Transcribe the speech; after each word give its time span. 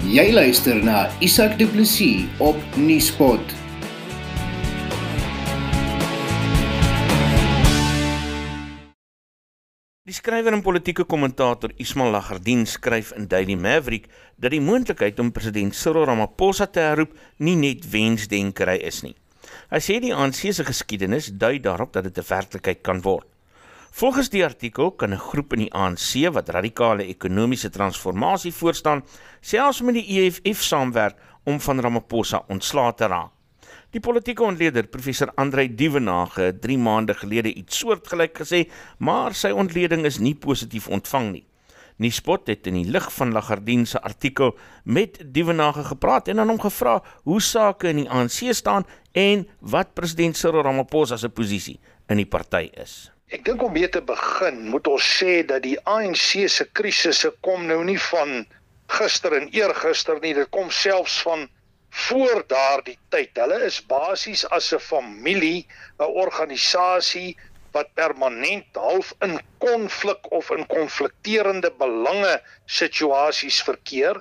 Jy 0.00 0.30
luister 0.32 0.78
na 0.80 1.10
Isak 1.20 1.58
Du 1.60 1.66
Plessis 1.68 2.24
op 2.40 2.56
Nieuwspot. 2.80 3.52
Die 10.08 10.16
skrywer 10.16 10.56
en 10.56 10.64
politieke 10.64 11.04
kommentator 11.04 11.74
Ismail 11.76 12.14
Lagardin 12.16 12.64
skryf 12.64 13.12
in 13.12 13.28
Daily 13.28 13.58
Maverick 13.60 14.08
dat 14.40 14.56
die 14.56 14.62
moontlikheid 14.64 15.20
om 15.20 15.34
president 15.36 15.76
Cyril 15.76 16.08
Ramaphosa 16.08 16.64
te 16.72 16.80
herroep 16.80 17.12
nie 17.36 17.58
net 17.60 17.84
wensdenkery 17.92 18.80
is 18.80 19.02
nie. 19.04 19.12
Hy 19.68 19.82
sê 19.84 20.00
die 20.00 20.16
ANC 20.16 20.46
se 20.48 20.64
geskiedenis 20.64 21.28
dui 21.36 21.58
daarop 21.60 21.92
dat 21.92 22.08
dit 22.08 22.16
'n 22.16 22.30
werklikheid 22.32 22.80
kan 22.80 23.04
word. 23.04 23.29
Volgens 23.90 24.28
die 24.30 24.44
artikel 24.44 24.92
kan 24.92 25.10
'n 25.12 25.18
groep 25.18 25.52
in 25.52 25.58
die 25.58 25.72
ANC 25.72 26.30
wat 26.32 26.48
radikale 26.48 27.04
ekonomiese 27.04 27.70
transformasie 27.70 28.52
voorstaan, 28.52 29.04
selfs 29.40 29.80
met 29.80 29.94
die 29.94 30.06
EFF 30.06 30.62
saamwerk 30.62 31.16
om 31.44 31.60
van 31.60 31.80
Ramaphosa 31.80 32.44
ontslae 32.48 32.94
te 32.94 33.06
raak. 33.06 33.30
Die 33.90 34.00
politieke 34.00 34.42
ontleder, 34.42 34.86
professor 34.86 35.32
Andrei 35.34 35.74
Dievenage, 35.74 36.40
het 36.40 36.60
3 36.62 36.78
maande 36.78 37.14
gelede 37.14 37.52
iets 37.54 37.78
soortgelyk 37.78 38.38
gesê, 38.38 38.70
maar 38.98 39.34
sy 39.34 39.50
ontleding 39.50 40.04
is 40.04 40.18
nie 40.18 40.34
positief 40.34 40.88
ontvang 40.88 41.30
nie. 41.32 41.44
Nuuspot 41.96 42.46
het 42.46 42.66
in 42.66 42.74
die 42.74 42.90
lig 42.90 43.12
van 43.12 43.32
Lagardien 43.32 43.86
se 43.86 44.00
artikel 44.00 44.56
met 44.84 45.18
Dievenage 45.34 45.84
gepraat 45.84 46.28
en 46.28 46.38
aan 46.38 46.48
hom 46.48 46.60
gevra 46.60 47.02
hoe 47.24 47.40
sake 47.40 47.88
in 47.88 47.96
die 47.96 48.10
ANC 48.10 48.54
staan 48.54 48.86
en 49.12 49.48
wat 49.60 49.94
president 49.94 50.36
Cyril 50.36 50.62
Ramaphosa 50.62 51.16
se 51.16 51.28
posisie 51.28 51.80
in 52.08 52.16
die 52.16 52.26
party 52.26 52.70
is. 52.72 53.10
Ek 53.30 53.44
dink 53.46 53.60
om 53.62 53.70
mee 53.70 53.86
te 53.94 54.00
begin, 54.02 54.56
moet 54.72 54.88
ons 54.90 55.08
sê 55.16 55.44
dat 55.46 55.62
die 55.62 55.76
ANC 55.86 56.48
se 56.50 56.64
krisisse 56.78 57.28
kom 57.46 57.68
nou 57.68 57.78
nie 57.86 57.98
van 58.08 58.40
gister 58.90 59.36
en 59.36 59.44
eergister 59.54 60.16
nie, 60.24 60.32
dit 60.34 60.48
kom 60.56 60.72
selfs 60.74 61.20
van 61.22 61.44
voor 62.08 62.40
daardie 62.50 62.96
tyd. 63.14 63.30
Hulle 63.38 63.60
is 63.68 63.76
basies 63.92 64.42
as 64.56 64.72
'n 64.74 64.82
familie, 64.82 65.62
'n 66.02 66.08
organisasie 66.24 67.36
wat 67.76 67.94
permanent 67.94 68.66
half 68.74 69.12
in 69.26 69.38
konflik 69.62 70.26
of 70.40 70.50
in 70.56 70.66
konflikterende 70.66 71.70
belange 71.84 72.34
situasies 72.66 73.60
verkeer. 73.62 74.18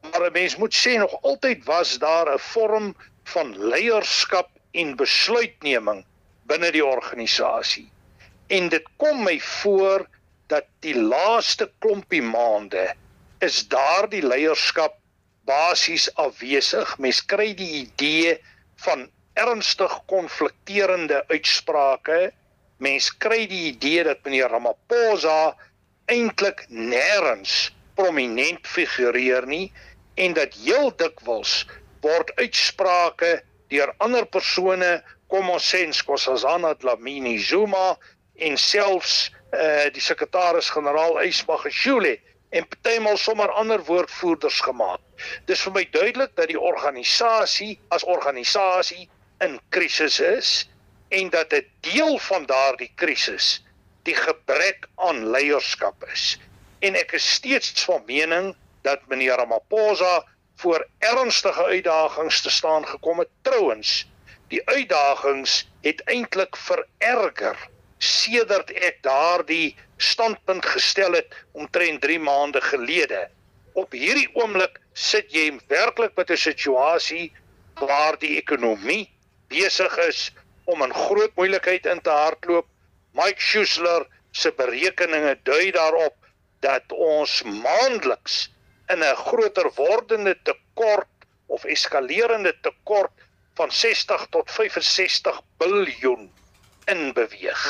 Maar 0.00 0.30
'n 0.30 0.32
mens 0.38 0.56
moet 0.56 0.74
sê 0.74 0.96
nog 0.96 1.12
altyd 1.22 1.64
was 1.64 1.98
daar 1.98 2.32
'n 2.32 2.38
vorm 2.38 2.96
van 3.34 3.52
leierskap 3.74 4.48
en 4.72 4.96
besluitneming 4.96 6.04
binne 6.48 6.72
die 6.72 6.86
organisasie 6.86 7.90
en 8.46 8.68
dit 8.68 8.86
kom 8.96 9.24
my 9.26 9.38
voor 9.40 10.06
dat 10.50 10.68
die 10.84 10.94
laaste 10.94 11.68
klompie 11.82 12.22
maande 12.22 12.86
is 13.44 13.64
daardie 13.68 14.22
leierskap 14.22 14.98
basies 15.46 16.08
afwesig. 16.18 16.96
Mens 16.98 17.22
kry 17.26 17.52
die 17.58 17.72
idee 17.82 18.36
van 18.86 19.06
ernstig 19.38 19.92
konflikterende 20.10 21.22
uitsprake. 21.28 22.30
Mens 22.82 23.10
kry 23.22 23.46
die 23.50 23.66
idee 23.72 24.04
dat 24.06 24.22
meneer 24.24 24.50
Ramaphosa 24.52 25.56
eintlik 26.12 26.66
nêrens 26.70 27.72
prominent 27.98 28.66
figureer 28.68 29.46
nie 29.48 29.72
en 30.14 30.36
dat 30.36 30.54
heel 30.62 30.92
dikwels 31.00 31.64
word 32.04 32.30
uitsprake 32.38 33.40
deur 33.72 33.92
ander 34.04 34.26
persone 34.30 35.00
kom 35.32 35.48
ons 35.50 35.66
sê 35.72 35.82
Nkosazana 35.90 36.74
Dlamini 36.78 37.34
Zuma 37.42 37.96
en 38.38 38.56
selfs 38.56 39.32
eh 39.50 39.86
uh, 39.86 39.92
die 39.92 40.02
sekretaris-generaal 40.02 41.22
Ysmagashule 41.22 42.18
en 42.50 42.68
partymal 42.68 43.16
sommer 43.16 43.50
ander 43.50 43.82
woordvoerders 43.84 44.60
gemaak. 44.60 45.00
Dis 45.44 45.62
vir 45.66 45.72
my 45.72 45.84
duidelik 45.90 46.34
dat 46.36 46.48
die 46.48 46.60
organisasie 46.60 47.78
as 47.88 48.04
organisasie 48.04 49.08
in 49.44 49.60
krisis 49.68 50.20
is 50.20 50.68
en 51.08 51.30
dat 51.30 51.52
'n 51.52 51.66
deel 51.80 52.18
van 52.18 52.46
daardie 52.46 52.92
krisis 52.94 53.62
die 54.02 54.14
gebrek 54.14 54.88
aan 54.94 55.30
leierskap 55.30 56.04
is. 56.12 56.38
En 56.80 56.94
ek 56.94 57.12
is 57.12 57.34
steeds 57.34 57.84
van 57.84 58.02
mening 58.06 58.54
dat 58.82 59.06
meneer 59.08 59.36
Ramaphosa 59.36 60.24
voor 60.56 60.86
ernstige 60.98 61.64
uitdagings 61.64 62.40
te 62.40 62.50
staan 62.50 62.86
gekom 62.86 63.18
het. 63.18 63.28
Trouwens, 63.42 64.06
die 64.48 64.62
uitdagings 64.68 65.68
het 65.82 66.00
eintlik 66.04 66.56
vererger 66.56 67.56
sedert 67.98 68.70
ek 68.70 69.02
daardie 69.02 69.76
standpunt 69.96 70.66
gestel 70.66 71.16
het 71.16 71.34
omtrent 71.52 72.02
3 72.02 72.18
maande 72.20 72.60
gelede. 72.60 73.28
Op 73.72 73.92
hierdie 73.92 74.28
oomblik 74.34 74.80
sit 74.92 75.32
jy 75.32 75.50
werklik 75.68 76.16
met 76.16 76.30
'n 76.30 76.36
situasie 76.36 77.32
waar 77.80 78.18
die 78.18 78.36
ekonomie 78.36 79.08
besig 79.48 79.96
is 80.08 80.32
om 80.64 80.82
'n 80.82 80.92
groot 80.92 81.32
moeilikheid 81.36 81.86
in 81.86 82.00
te 82.00 82.10
hardloop. 82.10 82.66
Mike 83.12 83.40
Schuessler 83.40 84.06
se 84.32 84.52
berekeninge 84.52 85.38
dui 85.42 85.70
daarop 85.70 86.16
dat 86.60 86.92
ons 86.92 87.42
maandeliks 87.42 88.50
in 88.88 89.02
'n 89.02 89.16
groter 89.16 89.70
wordende 89.74 90.36
tekort 90.42 91.08
of 91.46 91.64
eskalerende 91.64 92.54
tekort 92.60 93.12
van 93.54 93.70
60 93.70 94.26
tot 94.30 94.50
65 94.50 95.40
biljoen 95.56 96.30
in 96.90 97.12
beweeg 97.12 97.64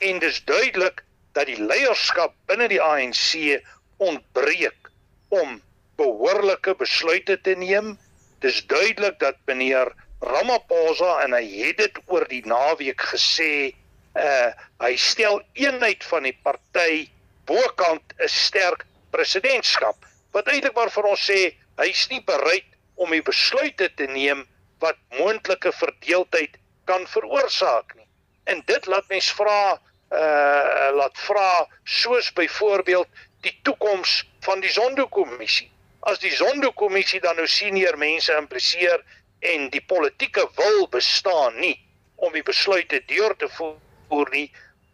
en 0.00 0.18
dis 0.18 0.44
duidelik 0.44 1.02
dat 1.36 1.46
die 1.46 1.60
leierskap 1.60 2.34
binne 2.50 2.68
die 2.72 2.80
ANC 2.82 3.60
ontbreek 4.00 4.90
om 5.28 5.60
behoorlike 6.00 6.74
besluite 6.80 7.36
te 7.44 7.54
neem. 7.58 7.94
Dis 8.40 8.62
duidelik 8.66 9.18
dat 9.20 9.36
meneer 9.46 9.92
Ramaphosa 10.24 11.20
en 11.24 11.36
hy 11.36 11.44
het 11.44 11.78
dit 11.80 12.00
oor 12.08 12.26
die 12.28 12.42
naweek 12.48 13.04
gesê, 13.12 13.72
uh 14.16 14.50
hy 14.80 14.94
stel 14.96 15.42
eenheid 15.60 16.04
van 16.08 16.24
die 16.24 16.36
party 16.44 17.06
bokant 17.48 18.14
'n 18.18 18.28
sterk 18.28 18.86
presidentskap. 19.12 19.96
Wat 20.32 20.48
eintlik 20.48 20.74
maar 20.74 20.90
vir 20.90 21.08
ons 21.12 21.24
sê, 21.30 21.54
hy's 21.76 22.08
nie 22.10 22.22
bereid 22.24 22.68
om 22.96 23.10
die 23.10 23.22
besluite 23.22 23.88
te 23.96 24.06
neem 24.06 24.46
wat 24.80 24.96
moontlike 25.18 25.72
verdeeldheid 25.72 26.56
kan 26.84 27.06
veroorsaak 27.06 27.94
nie. 27.96 28.09
En 28.50 28.62
dit 28.66 28.86
laat 28.86 29.08
mens 29.08 29.30
vra 29.38 29.80
uh 30.10 30.88
laat 30.98 31.18
vra 31.22 31.50
soos 31.84 32.32
byvoorbeeld 32.34 33.06
die 33.46 33.58
toekoms 33.62 34.24
van 34.40 34.60
die 34.60 34.72
Zondo-kommissie. 34.72 35.70
As 36.00 36.18
die 36.18 36.32
Zondo-kommissie 36.34 37.20
dan 37.20 37.38
nou 37.38 37.46
senior 37.46 37.98
mense 37.98 38.34
impliseer 38.34 39.04
en 39.52 39.68
die 39.70 39.84
politieke 39.92 40.48
wil 40.56 40.88
bestaan 40.90 41.60
nie 41.62 41.76
om 42.16 42.32
die 42.32 42.42
besluite 42.42 43.00
deur 43.06 43.36
te 43.36 43.48
voer 43.54 44.32
nie, 44.34 44.48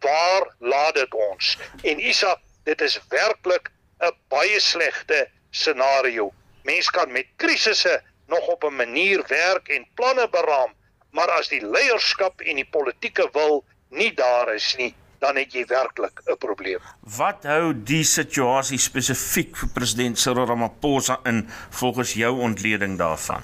waar 0.05 0.45
laat 0.59 0.95
dit 0.95 1.17
ons? 1.31 1.57
En 1.83 1.99
Isak, 1.99 2.39
dit 2.69 2.81
is 2.81 2.99
werklik 3.09 3.71
'n 3.99 4.13
baie 4.29 4.59
slegte 4.59 5.27
scenario. 5.49 6.31
Mense 6.63 6.91
kan 6.91 7.11
met 7.11 7.27
krisisse 7.35 8.01
nog 8.27 8.47
op 8.47 8.63
'n 8.63 8.75
manier 8.75 9.23
werk 9.27 9.67
en 9.69 9.87
planne 9.95 10.29
beraam, 10.29 10.73
maar 11.11 11.29
as 11.39 11.49
die 11.49 11.61
leierskap 11.65 12.41
en 12.41 12.55
die 12.55 12.69
politieke 12.71 13.29
wil 13.33 13.63
nie 13.89 14.13
daar 14.13 14.53
is 14.53 14.75
nie, 14.77 14.93
dan 15.19 15.35
het 15.35 15.53
jy 15.53 15.65
werklik 15.65 16.21
'n 16.25 16.37
probleem. 16.37 16.81
Wat 17.17 17.43
hou 17.43 17.73
die 17.73 18.03
situasie 18.03 18.77
spesifiek 18.77 19.55
vir 19.57 19.69
president 19.73 20.19
Cyril 20.19 20.45
Ramaphosa 20.45 21.19
in 21.25 21.49
volgens 21.69 22.13
jou 22.13 22.39
ontleding 22.39 22.97
daarvan? 22.97 23.41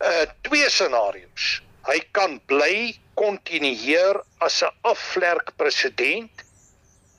Uh 0.00 0.26
twee 0.42 0.68
scenario's. 0.70 1.62
Hy 1.86 2.00
kan 2.12 2.40
bly 2.46 2.98
kontinueer 3.14 4.22
as 4.38 4.62
'n 4.62 4.72
afvlerk 4.82 5.56
president 5.56 6.30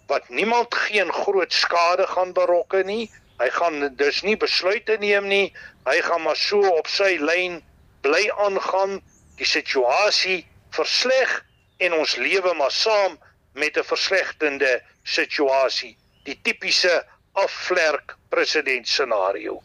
wat 0.07 0.29
niemand 0.29 0.75
geen 0.75 1.11
groot 1.11 1.53
skade 1.53 2.07
gaan 2.07 2.33
berokken 2.33 2.85
nie. 2.85 3.11
Hy 3.37 3.49
gaan 3.49 3.95
dus 3.95 4.21
nie 4.21 4.37
besluite 4.37 4.97
neem 4.99 5.27
nie. 5.27 5.53
Hy 5.85 6.01
gaan 6.01 6.21
maar 6.21 6.37
so 6.37 6.61
op 6.77 6.87
sy 6.87 7.17
lyn 7.19 7.63
bly 8.01 8.29
aangaan. 8.37 9.01
Die 9.39 9.47
situasie 9.47 10.45
versleg 10.75 11.31
en 11.77 11.93
ons 11.93 12.15
lewe 12.15 12.53
maar 12.53 12.71
saam 12.71 13.19
met 13.53 13.77
'n 13.77 13.83
verslegtende 13.83 14.81
situasie, 15.03 15.97
die 16.23 16.39
tipiese 16.41 17.05
afvlerk 17.33 18.15
president 18.29 18.87
scenario. 18.87 19.61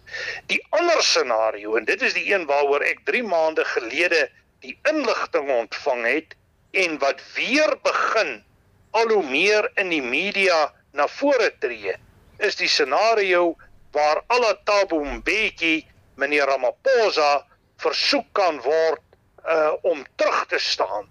Die 0.46 0.60
ander 0.70 1.02
scenario 1.02 1.76
en 1.76 1.84
dit 1.84 2.02
is 2.02 2.14
die 2.14 2.34
een 2.34 2.46
waaroor 2.46 2.82
ek 2.82 3.04
3 3.04 3.22
maande 3.22 3.64
gelede 3.64 4.28
die 4.60 4.76
inligting 4.90 5.50
ontvang 5.50 6.04
het 6.06 6.34
en 6.70 6.98
wat 6.98 7.22
weer 7.34 7.76
begin 7.82 8.44
al 8.90 9.08
hoe 9.08 9.24
meer 9.26 9.70
in 9.74 9.88
die 9.88 10.02
media 10.02 10.72
na 10.92 11.06
vore 11.08 11.50
tree, 11.62 11.94
is 12.38 12.56
die 12.58 12.68
scenario 12.68 13.54
waar 13.94 14.22
Alatabu 14.26 14.98
Mbeki 15.04 15.86
meneer 16.18 16.50
Ramaphosa 16.50 17.46
versoek 17.82 18.26
kan 18.32 18.60
word 18.66 19.02
uh 19.46 19.72
om 19.82 20.04
terug 20.16 20.46
te 20.46 20.58
staan 20.58 21.08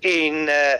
en 0.00 0.48
uh 0.48 0.76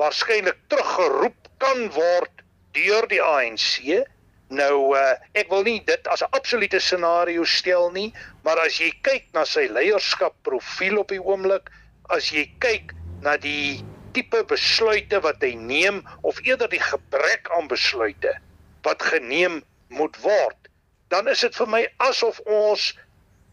waarskynlik 0.00 0.56
teruggeroep 0.68 1.48
kan 1.58 1.90
word 1.92 2.44
deur 2.72 3.06
die 3.08 3.22
ANC 3.22 4.06
Nou 4.50 4.96
uh, 4.98 5.14
ek 5.38 5.50
wil 5.52 5.62
nie 5.62 5.78
dit 5.86 6.08
as 6.10 6.24
'n 6.26 6.34
absolute 6.34 6.80
scenario 6.82 7.44
stel 7.46 7.90
nie, 7.94 8.10
maar 8.42 8.58
as 8.58 8.80
jy 8.82 8.90
kyk 9.06 9.28
na 9.32 9.44
sy 9.46 9.68
leierskap 9.70 10.34
profiel 10.42 10.98
op 10.98 11.14
die 11.14 11.22
oomblik, 11.22 11.70
as 12.10 12.32
jy 12.34 12.48
kyk 12.58 12.90
na 13.22 13.36
die 13.38 13.78
tipe 14.10 14.42
besluite 14.50 15.20
wat 15.22 15.38
hy 15.46 15.54
neem 15.54 16.02
of 16.26 16.42
eerder 16.42 16.66
die 16.72 16.82
gebrek 16.82 17.46
aan 17.54 17.70
besluite 17.70 18.34
wat 18.82 19.06
geneem 19.12 19.62
moet 19.94 20.18
word, 20.24 20.58
dan 21.14 21.30
is 21.30 21.46
dit 21.46 21.54
vir 21.54 21.70
my 21.70 21.86
asof 22.02 22.42
ons 22.42 22.90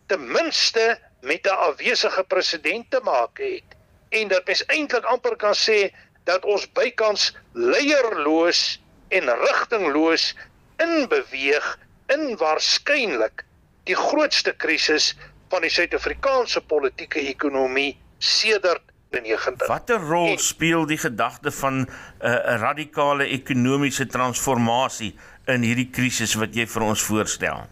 ten 0.10 0.26
minste 0.34 0.98
met 1.28 1.46
'n 1.46 1.60
afwesige 1.70 2.24
president 2.24 2.90
te 2.92 3.02
maak 3.04 3.38
het 3.38 3.76
en 4.10 4.28
dat 4.28 4.46
mens 4.46 4.66
eintlik 4.66 5.04
amper 5.04 5.36
kan 5.36 5.56
sê 5.56 5.92
dat 6.24 6.46
ons 6.46 6.72
bykans 6.72 7.36
leierloos 7.54 8.82
en 9.08 9.30
rigtingloos 9.30 10.36
inbeweeg 10.78 11.68
in 12.08 12.38
waarskynlik 12.38 13.46
die 13.84 13.96
grootste 13.96 14.54
krisis 14.56 15.16
van 15.50 15.64
die 15.64 15.72
Suid-Afrikaanse 15.72 16.62
politieke 16.62 17.20
ekonomie 17.20 17.96
sedert 18.20 18.84
die 19.16 19.22
90. 19.22 19.68
Watter 19.68 20.02
rol 20.04 20.34
en, 20.34 20.42
speel 20.44 20.86
die 20.86 20.98
gedagte 21.00 21.52
van 21.52 21.80
'n 21.80 21.88
uh, 21.88 22.60
radikale 22.60 23.28
ekonomiese 23.28 24.06
transformasie 24.06 25.16
in 25.48 25.62
hierdie 25.62 25.90
krisis 25.90 26.36
wat 26.36 26.56
jy 26.56 26.68
vir 26.68 26.84
ons 26.84 27.02
voorstel? 27.02 27.68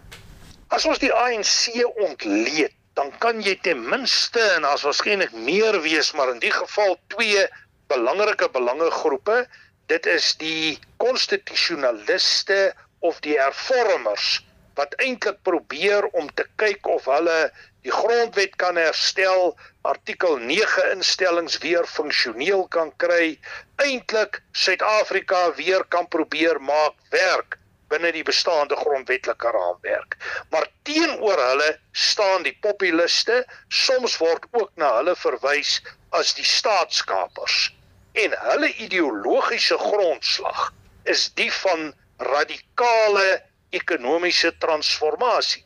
As 0.68 0.86
ons 0.86 1.00
die 1.00 1.14
ANC 1.14 1.76
ontleed, 1.96 2.74
dan 2.96 3.12
kan 3.20 3.42
jy 3.44 3.58
ten 3.64 3.82
minste 3.92 4.42
en 4.56 4.66
as 4.68 4.86
waarskynlik 4.88 5.34
meer 5.36 5.82
wees, 5.84 6.14
maar 6.16 6.32
in 6.32 6.40
die 6.44 6.54
geval 6.54 6.96
twee 7.12 7.44
belangrike 7.92 8.48
belangegroepe, 8.56 9.44
dit 9.92 10.08
is 10.10 10.32
die 10.42 10.78
konstitusionaliste 11.04 12.74
of 13.06 13.20
die 13.26 13.36
hervormers 13.38 14.40
wat 14.80 14.96
eintlik 15.04 15.38
probeer 15.48 16.08
om 16.20 16.28
te 16.40 16.48
kyk 16.60 16.88
of 16.92 17.06
hulle 17.12 17.38
die 17.86 17.94
grondwet 17.94 18.56
kan 18.60 18.80
herstel, 18.80 19.54
artikel 19.86 20.40
9 20.42 20.88
instellings 20.96 21.60
weer 21.64 21.86
funksioneel 21.88 22.66
kan 22.74 22.90
kry, 23.04 23.36
eintlik 23.84 24.42
Suid-Afrika 24.58 25.52
weer 25.60 25.86
kan 25.94 26.10
probeer 26.10 26.60
maak 26.64 26.98
werk 27.14 27.60
binne 27.92 28.12
die 28.16 28.24
bestaande 28.24 28.76
grondwetlike 28.76 29.52
raamwerk. 29.56 30.18
Maar 30.50 30.68
teenoor 30.88 31.42
hulle 31.50 31.70
staan 31.92 32.44
die 32.44 32.56
populiste, 32.62 33.44
soms 33.70 34.18
word 34.22 34.48
ook 34.52 34.72
na 34.76 34.96
hulle 35.00 35.16
verwys 35.16 35.82
as 36.10 36.34
die 36.38 36.48
staatskapers. 36.48 37.74
En 38.14 38.36
hulle 38.48 38.72
ideologiese 38.88 39.78
grondslag 39.78 40.72
is 41.04 41.30
die 41.38 41.52
van 41.62 41.94
radikale 42.18 43.44
ekonomiese 43.76 44.58
transformasie. 44.58 45.66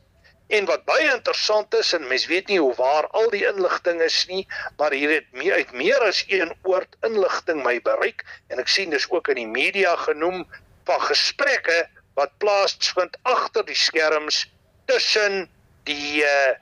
En 0.50 0.66
wat 0.66 0.82
baie 0.88 1.12
interessant 1.14 1.76
is 1.78 1.92
en 1.94 2.08
mens 2.10 2.26
weet 2.26 2.48
nie 2.50 2.58
hoe 2.58 2.74
waar 2.80 3.06
al 3.20 3.30
die 3.30 3.44
inligting 3.46 4.02
is 4.02 4.24
nie, 4.26 4.48
maar 4.82 4.96
hier 4.98 5.12
het 5.20 5.28
meer 5.32 5.60
uit 5.62 5.72
meer 5.78 6.02
as 6.08 6.24
een 6.28 6.50
oord 6.66 6.96
inligting 7.06 7.62
my 7.66 7.76
bereik 7.86 8.26
en 8.50 8.62
ek 8.64 8.72
sien 8.74 8.90
dis 8.90 9.06
ook 9.14 9.30
in 9.30 9.44
die 9.44 9.52
media 9.52 9.94
genoem 10.08 10.48
van 10.90 11.06
gesprekke 11.06 11.78
wat 12.20 12.36
plaasvind 12.44 13.18
agter 13.34 13.66
die 13.66 13.78
skerms 13.88 14.44
tussen 14.92 15.48
die 15.90 16.24
uh 16.26 16.56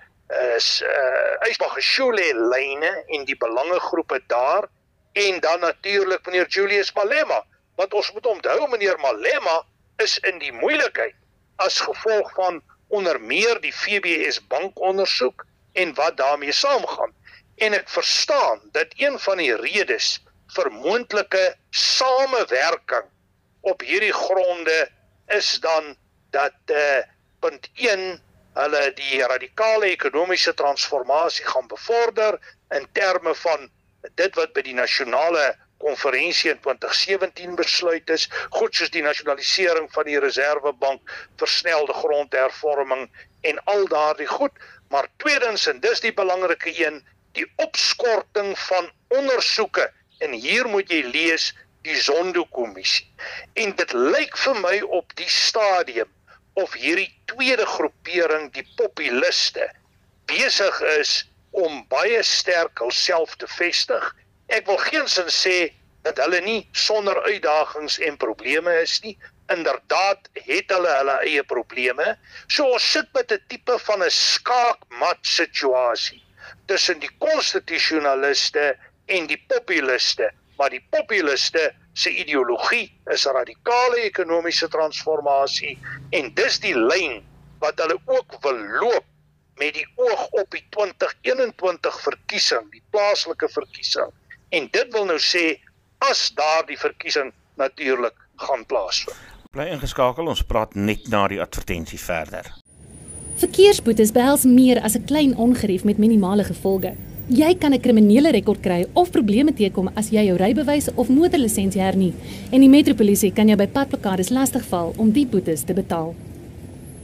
is 0.56 0.82
uh 0.84 1.48
Ysbagashule 1.50 2.26
lyne 2.52 2.92
en 3.16 3.24
die 3.26 3.38
belangegroepe 3.40 4.20
daar 4.28 4.68
en 5.14 5.40
dan 5.40 5.60
natuurlik 5.64 6.26
meneer 6.26 6.48
Julius 6.48 6.92
Malema 6.94 7.44
want 7.80 7.94
ons 7.94 8.12
moet 8.14 8.26
onthou 8.26 8.68
meneer 8.70 9.00
Malema 9.00 9.62
is 10.04 10.18
in 10.30 10.40
die 10.44 10.52
moeilikheid 10.54 11.16
as 11.64 11.80
gevolg 11.80 12.34
van 12.38 12.62
onder 12.88 13.22
meer 13.22 13.62
die 13.62 13.74
FBS 13.74 14.40
bankondersoek 14.48 15.46
en 15.74 15.94
wat 15.94 16.18
daarmee 16.18 16.52
saamgaan. 16.52 17.14
En 17.56 17.74
ek 17.74 17.90
verstaan 17.90 18.62
dat 18.72 18.94
een 18.98 19.20
van 19.20 19.42
die 19.42 19.56
redes 19.56 20.18
vir 20.56 20.70
moontlike 20.72 21.56
samewerking 21.70 23.10
op 23.62 23.82
hierdie 23.82 24.14
gronde 24.14 24.78
is 25.28 25.60
dan 25.60 25.96
dat 26.32 26.56
eh 26.66 26.98
uh, 26.98 27.04
punt 27.40 27.70
1 27.74 28.22
hulle 28.58 28.84
die 28.98 29.22
radikale 29.22 29.86
ekonomiese 29.86 30.54
transformasie 30.54 31.46
gaan 31.46 31.68
bevorder 31.68 32.40
in 32.70 32.88
terme 32.92 33.36
van 33.36 33.70
dit 34.16 34.36
wat 34.36 34.54
by 34.54 34.64
die 34.66 34.78
nasionale 34.78 35.56
konferensie 35.78 36.50
in 36.50 36.60
2017 36.60 37.56
besluit 37.56 38.10
is, 38.10 38.26
goed 38.50 38.76
soos 38.76 38.90
die 38.94 39.04
nasionalisering 39.06 39.90
van 39.94 40.08
die 40.10 40.20
Reserwebank, 40.20 41.12
versnelde 41.38 41.94
grondhervorming 41.94 43.06
en 43.46 43.62
al 43.74 43.86
daardie 43.92 44.30
goed, 44.30 44.52
maar 44.90 45.10
tweedens 45.22 45.68
en 45.70 45.82
dis 45.84 46.02
die 46.02 46.14
belangrike 46.14 46.74
een, 46.74 47.04
die 47.38 47.46
opskorting 47.62 48.56
van 48.60 48.90
ondersoeke. 49.14 49.92
En 50.26 50.34
hier 50.34 50.66
moet 50.66 50.90
jy 50.90 51.04
lees 51.06 51.52
die 51.88 51.98
Zondo-kommissie. 52.02 53.08
En 53.64 53.74
dit 53.80 53.94
lyk 53.94 54.38
vir 54.44 54.62
my 54.62 54.76
op 55.00 55.16
die 55.16 55.30
stadium 55.32 56.12
of 56.54 56.74
hierdie 56.74 57.10
tweede 57.26 57.66
groepering, 57.66 58.52
die 58.54 58.66
populiste, 58.78 59.68
besig 60.28 60.80
is 60.98 61.18
om 61.52 61.84
baie 61.90 62.24
sterk 62.24 62.80
hulself 62.84 63.36
te 63.42 63.48
vestig 63.58 64.14
Ek 64.48 64.68
wil 64.70 64.78
geensins 64.80 65.36
sê 65.44 65.56
dat 66.08 66.20
hulle 66.24 66.40
nie 66.44 66.60
sonder 66.72 67.18
uitdagings 67.26 67.98
en 68.08 68.20
probleme 68.20 68.72
is 68.80 68.96
nie. 69.04 69.18
Inderdaad 69.52 70.30
het 70.46 70.72
hulle 70.72 70.94
hulle 71.00 71.16
eie 71.28 71.44
probleme. 71.44 72.14
So 72.48 72.72
ons 72.78 72.86
sit 72.94 73.12
met 73.18 73.32
'n 73.32 73.44
tipe 73.52 73.76
van 73.88 74.04
'n 74.04 74.10
skaakmat 74.10 75.20
situasie 75.22 76.24
tussen 76.68 77.00
die 77.00 77.12
konstitusionaliste 77.20 78.78
en 79.08 79.28
die 79.28 79.42
populiste, 79.48 80.32
maar 80.58 80.74
die 80.74 80.84
populiste 80.90 81.72
se 81.94 82.10
ideologie 82.10 82.88
is 83.14 83.26
radikale 83.26 84.04
ekonomiese 84.06 84.68
transformasie 84.74 85.78
en 86.18 86.34
dis 86.38 86.60
die 86.64 86.76
lyn 86.78 87.22
wat 87.62 87.80
hulle 87.82 87.98
ook 88.06 88.38
wil 88.42 88.60
loop 88.82 89.06
met 89.58 89.74
die 89.74 89.88
oog 89.96 90.28
op 90.38 90.52
die 90.54 90.62
2021 90.70 92.02
verkiesing, 92.02 92.68
die 92.72 92.84
plaaslike 92.94 93.50
verkiesing 93.50 94.14
en 94.50 94.70
dit 94.72 94.94
wil 94.94 95.10
nou 95.10 95.18
sê 95.22 95.58
as 96.06 96.28
daardie 96.38 96.78
verkiesing 96.78 97.34
natuurlik 97.58 98.16
gaan 98.46 98.66
plaasvind. 98.70 99.18
Bly 99.52 99.72
ingeskakel, 99.74 100.30
ons 100.30 100.44
praat 100.46 100.76
net 100.78 101.08
na 101.10 101.26
die 101.32 101.42
advertensie 101.42 102.00
verder. 102.00 102.52
Verkeersboetes 103.42 104.14
behels 104.14 104.46
meer 104.46 104.82
as 104.82 104.96
'n 104.98 105.06
klein 105.06 105.34
ongerief 105.38 105.84
met 105.84 105.98
minimale 105.98 106.44
gevolge. 106.44 106.96
Jy 107.28 107.58
kan 107.60 107.74
'n 107.74 107.82
kriminele 107.82 108.32
rekord 108.32 108.62
kry 108.62 108.86
of 108.94 109.12
probleme 109.12 109.52
teekom 109.52 109.90
as 109.98 110.12
jy 110.12 110.24
jou 110.28 110.38
rybewys 110.38 110.88
of 110.96 111.10
motorlisensie 111.10 111.82
hernie 111.82 112.14
en 112.52 112.62
die 112.62 112.70
metropolisie 112.70 113.34
kan 113.34 113.48
jou 113.50 113.58
by 113.58 113.68
padplakkades 113.68 114.30
lastigval 114.30 114.94
om 114.98 115.12
die 115.12 115.26
boetes 115.26 115.64
te 115.64 115.74
betaal. 115.74 116.16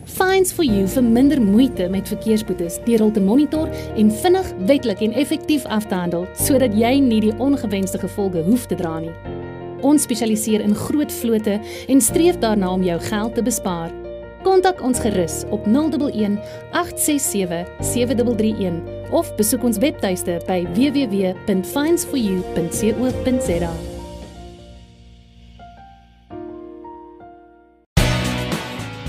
Fines 0.06 0.54
for 0.54 0.64
you 0.64 0.88
vir 0.88 1.04
minder 1.04 1.42
moeite 1.42 1.90
met 1.90 2.08
verkeersboetes 2.08 2.80
deur 2.86 3.00
hul 3.00 3.12
te 3.12 3.20
monitor 3.20 3.70
en 3.98 4.12
vinnig, 4.12 4.54
wettelik 4.66 5.02
en 5.02 5.14
effektief 5.14 5.66
af 5.66 5.88
te 5.88 5.96
handel 5.96 6.26
sodat 6.36 6.74
jy 6.74 7.00
nie 7.00 7.20
die 7.20 7.38
ongewenste 7.38 8.00
gevolge 8.00 8.44
hoef 8.44 8.66
te 8.66 8.76
dra 8.76 9.00
nie. 9.00 9.12
Ons 9.82 10.04
spesialiseer 10.04 10.62
in 10.62 10.74
groot 10.74 11.12
vlote 11.12 11.60
en 11.88 12.02
streef 12.02 12.40
daarna 12.40 12.72
om 12.72 12.84
jou 12.84 13.00
geld 13.00 13.36
te 13.36 13.44
bespaar. 13.44 14.03
Kontak 14.44 14.82
ons 14.84 15.00
gerus 15.00 15.44
op 15.56 15.64
011 15.66 16.38
867 16.72 17.68
7331 17.80 18.82
of 19.16 19.32
besoek 19.40 19.64
ons 19.64 19.78
webtuiste 19.80 20.36
by 20.48 20.68
www.finesforyou.co.za. 20.76 23.72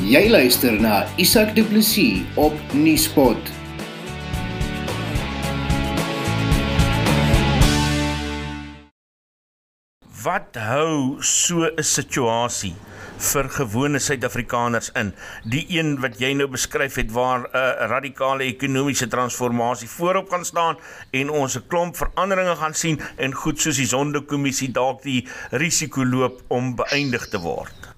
Jy 0.04 0.28
luister 0.30 0.72
na 0.78 1.08
Isak 1.18 1.54
Du 1.56 1.64
Plessis 1.64 2.22
op 2.38 2.52
Nieuwspot. 2.76 3.36
Wat 10.24 10.56
hou 10.56 11.16
so 11.20 11.66
'n 11.66 11.82
situasie 11.82 12.74
vir 13.18 13.48
gewone 13.48 13.98
Suid-Afrikaners 13.98 14.90
in? 14.98 15.12
Die 15.44 15.64
een 15.76 16.00
wat 16.02 16.18
jy 16.20 16.32
nou 16.34 16.48
beskryf 16.50 16.96
het 17.00 17.12
waar 17.12 17.40
'n 17.40 17.56
uh, 17.56 17.86
radikale 17.90 18.44
ekonomiese 18.44 19.08
transformasie 19.08 19.88
voorop 19.88 20.30
gaan 20.30 20.44
staan 20.44 20.78
en 21.10 21.30
ons 21.30 21.56
'n 21.56 21.66
klomp 21.68 21.96
veranderinge 21.96 22.56
gaan 22.56 22.74
sien 22.74 23.00
en 23.16 23.32
goed 23.32 23.60
soos 23.60 23.76
die 23.76 23.86
Sondekommissie 23.86 24.72
dalk 24.72 25.02
die 25.02 25.28
risiko 25.50 26.04
loop 26.04 26.42
om 26.48 26.76
beëindig 26.76 27.28
te 27.28 27.38
word. 27.38 27.94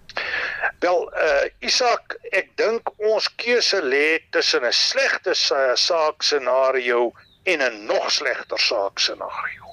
Wel, 0.80 1.12
uh 1.26 1.44
Isak, 1.58 2.16
ek 2.32 2.50
dink 2.56 2.90
ons 2.98 3.28
keuse 3.34 3.80
lê 3.82 4.18
tussen 4.30 4.64
'n 4.64 4.72
slegte 4.72 5.34
saak 5.74 6.22
scenario 6.22 7.12
en 7.44 7.62
'n 7.62 7.86
nog 7.86 8.10
slegter 8.10 8.58
saak 8.58 8.98
scenario. 8.98 9.64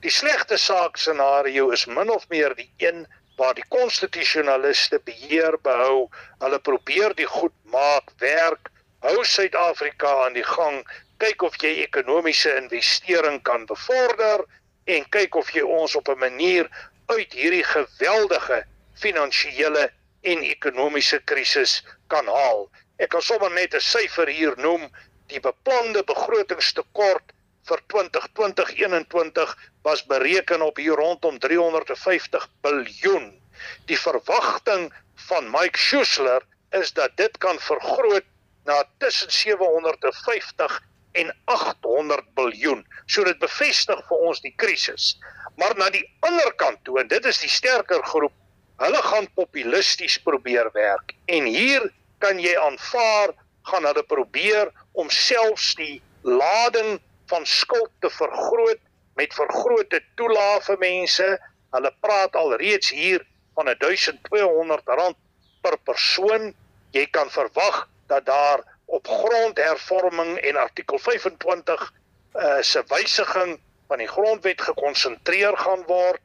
Die 0.00 0.10
slegte 0.10 0.56
saak 0.56 0.96
scenario 0.96 1.70
is 1.70 1.86
min 1.86 2.10
of 2.10 2.28
meer 2.28 2.54
die 2.54 2.70
een 2.76 3.06
waar 3.38 3.54
die 3.54 3.66
konstitusionaliste 3.70 4.98
beheer 5.06 5.54
behou. 5.62 6.08
Hulle 6.42 6.58
probeer 6.58 7.14
die 7.14 7.28
goed 7.30 7.54
maak 7.70 8.10
werk. 8.18 8.70
Hou 9.06 9.22
Suid-Afrika 9.24 10.10
aan 10.24 10.34
die 10.34 10.46
gang. 10.46 10.82
Kyk 11.22 11.42
of 11.46 11.58
jy 11.62 11.76
ekonomiese 11.84 12.56
investering 12.58 13.38
kan 13.46 13.66
bevorder 13.70 14.42
en 14.90 15.06
kyk 15.14 15.38
of 15.38 15.50
jy 15.54 15.62
ons 15.62 15.94
op 15.98 16.08
'n 16.08 16.18
manier 16.18 16.66
uit 17.06 17.32
hierdie 17.32 17.64
geweldige 17.64 18.64
finansiële 18.98 19.88
en 20.22 20.42
ekonomiese 20.42 21.20
krisis 21.24 21.82
kan 22.06 22.26
haal. 22.26 22.68
Ek 22.98 23.10
kan 23.14 23.22
sommer 23.22 23.50
net 23.50 23.74
'n 23.74 23.80
syfer 23.80 24.28
hier 24.28 24.54
noem. 24.56 24.90
Die 25.26 25.40
beplande 25.40 26.02
begrotingstekort 26.04 27.32
vir 27.68 27.82
2020-2021 27.94 29.54
was 29.86 30.04
bereken 30.08 30.62
op 30.64 30.76
hier 30.76 30.96
rondom 30.96 31.38
350 31.38 32.48
miljard. 32.62 33.34
Die 33.90 33.98
verwagting 33.98 34.88
van 35.28 35.50
Mike 35.50 35.78
Schuessler 35.78 36.44
is 36.70 36.92
dat 36.92 37.16
dit 37.16 37.38
kan 37.38 37.58
vergroot 37.58 38.26
na 38.64 38.84
tussen 38.98 39.32
750 39.32 40.82
en 41.12 41.32
800 41.44 42.24
miljard. 42.34 42.84
So 43.06 43.24
dit 43.24 43.38
bevestig 43.38 44.00
vir 44.08 44.24
ons 44.28 44.40
die 44.44 44.54
krisis. 44.56 45.16
Maar 45.58 45.74
na 45.76 45.90
die 45.90 46.04
ander 46.20 46.52
kant 46.60 46.84
toe 46.86 47.00
en 47.02 47.08
dit 47.10 47.24
is 47.26 47.40
die 47.42 47.50
sterker 47.50 48.04
groep, 48.06 48.34
hulle 48.78 49.02
gaan 49.02 49.26
populisties 49.34 50.20
probeer 50.22 50.70
werk. 50.74 51.16
En 51.26 51.48
hier 51.50 51.88
kan 52.22 52.38
jy 52.38 52.54
aanvaar 52.62 53.34
gaan 53.68 53.84
hulle 53.88 54.04
probeer 54.06 54.70
om 54.92 55.10
selfs 55.10 55.74
die 55.78 55.98
lading 56.22 56.98
van 57.30 57.46
skuld 57.46 57.90
te 58.00 58.10
vergroot 58.10 58.80
met 59.18 59.34
vergrote 59.34 60.00
toelae 60.14 60.60
vir 60.66 60.78
mense. 60.82 61.28
Hulle 61.74 61.92
praat 62.00 62.36
al 62.36 62.56
reeds 62.60 62.90
hier 62.94 63.24
van 63.58 63.70
1200 63.78 64.94
rand 65.00 65.16
per 65.62 65.78
persoon. 65.84 66.52
Jy 66.96 67.06
kan 67.12 67.30
verwag 67.30 67.86
dat 68.08 68.26
daar 68.26 68.62
op 68.86 69.08
grondhervorming 69.08 70.38
en 70.38 70.56
artikel 70.56 70.98
25 70.98 71.92
uh 72.38 72.58
se 72.60 72.82
wysiging 72.88 73.58
van 73.88 73.98
die 73.98 74.08
grondwet 74.08 74.60
gekonsentreer 74.60 75.56
gaan 75.56 75.82
word. 75.88 76.20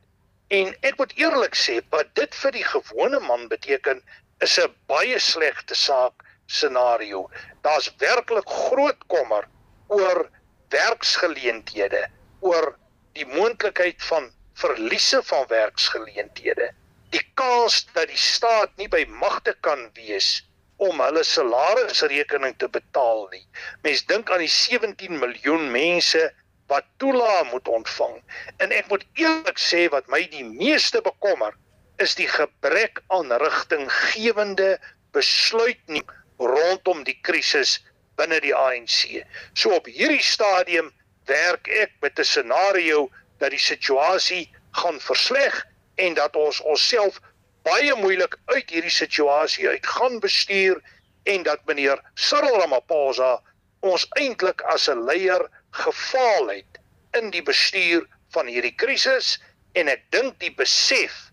En 0.47 0.75
ek 0.85 0.97
moet 0.99 1.13
eerlik 1.17 1.55
sê, 1.57 1.79
wat 1.89 2.11
dit 2.19 2.35
vir 2.35 2.51
die 2.51 2.65
gewone 2.67 3.19
man 3.23 3.47
beteken, 3.51 4.03
is 4.43 4.59
'n 4.59 4.75
baie 4.87 5.19
slegte 5.19 5.75
saak 5.75 6.23
scenario. 6.45 7.29
Daar's 7.61 7.89
werklik 7.97 8.49
groot 8.49 8.99
kommer 9.07 9.47
oor 9.87 10.29
werksgeleenthede, 10.73 12.07
oor 12.41 12.73
die 13.17 13.27
moontlikheid 13.29 14.01
van 14.09 14.31
verliese 14.59 15.21
van 15.29 15.45
werksgeleenthede, 15.49 16.71
die 17.13 17.23
kans 17.37 17.83
dat 17.93 18.09
die 18.09 18.19
staat 18.19 18.73
nie 18.81 18.89
by 18.89 19.03
magte 19.21 19.53
kan 19.65 19.87
wees 19.97 20.41
om 20.81 21.01
hulle 21.01 21.23
salarisrekening 21.23 22.55
te 22.59 22.69
betaal 22.69 23.27
nie. 23.31 23.43
Mens 23.85 24.05
dink 24.09 24.31
aan 24.33 24.41
die 24.43 24.51
17 24.51 25.19
miljoen 25.21 25.69
mense 25.71 26.23
wat 26.71 26.87
toelaag 26.97 27.51
moet 27.51 27.67
ontvang. 27.67 28.17
En 28.63 28.73
ek 28.73 28.89
moet 28.89 29.05
eerlik 29.19 29.61
sê 29.61 29.85
wat 29.93 30.09
my 30.11 30.23
die 30.31 30.45
meeste 30.47 31.03
bekommer 31.05 31.53
is 32.01 32.15
die 32.17 32.27
gebrek 32.27 33.03
aan 33.13 33.31
rigtinggewende 33.43 34.75
besluitneming 35.13 36.09
rondom 36.41 37.03
die 37.07 37.19
krisis 37.21 37.77
binne 38.15 38.39
die 38.41 38.55
ANC. 38.55 39.23
So 39.53 39.75
op 39.75 39.85
hierdie 39.85 40.23
stadium 40.23 40.91
werk 41.25 41.67
ek 41.67 41.91
met 42.01 42.19
'n 42.19 42.23
scenario 42.23 43.09
dat 43.39 43.51
die 43.51 43.59
situasie 43.59 44.51
gaan 44.71 44.99
versleg 44.99 45.65
en 45.95 46.13
dat 46.13 46.35
ons 46.35 46.61
onsself 46.61 47.19
baie 47.63 47.95
moeilik 47.95 48.37
uit 48.45 48.69
hierdie 48.69 48.91
situasie 48.91 49.69
uit 49.69 49.87
gaan 49.87 50.19
bestuur 50.19 50.81
en 51.23 51.43
dat 51.43 51.65
meneer 51.65 52.01
Cyril 52.13 52.59
Ramaphosa 52.59 53.41
ons 53.79 54.07
eintlik 54.19 54.61
as 54.61 54.89
'n 54.89 55.05
leier 55.05 55.49
gefaal 55.71 56.49
het 56.49 56.79
in 57.19 57.29
die 57.29 57.43
bestuur 57.43 58.07
van 58.35 58.47
hierdie 58.47 58.75
krisis 58.75 59.39
en 59.73 59.87
ek 59.87 60.03
dink 60.09 60.39
die 60.39 60.53
besef 60.55 61.31